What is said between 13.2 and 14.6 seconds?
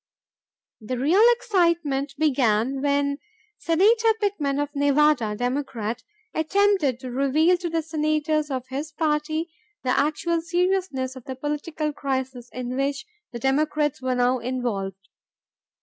the Democrats were now